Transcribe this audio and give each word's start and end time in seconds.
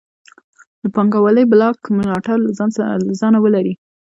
د 0.81 0.83
پانګوالۍ 0.95 1.45
بلاک 1.51 1.77
ملاتړ 1.97 2.37
له 2.45 2.51
ځانه 3.21 3.37
ولري. 3.45 3.73